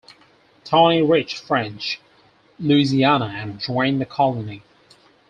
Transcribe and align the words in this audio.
Tonti 0.63 1.03
reached 1.07 1.37
French 1.43 1.99
Louisiana 2.59 3.27
and 3.37 3.59
joined 3.59 4.01
the 4.01 4.05
colony. 4.07 4.63